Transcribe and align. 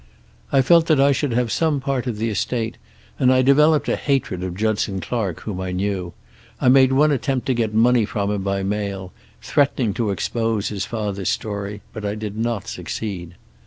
"I 0.51 0.63
felt 0.63 0.87
that 0.87 0.99
I 0.99 1.11
should 1.11 1.33
have 1.33 1.51
some 1.51 1.79
part 1.79 2.07
of 2.07 2.17
the 2.17 2.31
estate, 2.31 2.77
and 3.19 3.31
I 3.31 3.43
developed 3.43 3.87
a 3.87 3.95
hatred 3.95 4.43
of 4.43 4.55
Judson 4.55 4.99
Clark, 4.99 5.41
whom 5.41 5.61
I 5.61 5.71
knew. 5.71 6.13
I 6.59 6.69
made 6.69 6.91
one 6.91 7.11
attempt 7.11 7.45
to 7.45 7.53
get 7.53 7.71
money 7.75 8.05
from 8.05 8.31
him 8.31 8.41
by 8.41 8.63
mail, 8.63 9.13
threatening 9.43 9.93
to 9.93 10.09
expose 10.09 10.69
his 10.69 10.85
father's 10.85 11.29
story, 11.29 11.81
but 11.93 12.03
I 12.03 12.15
did 12.15 12.35
not 12.35 12.67
succeed. 12.67 13.35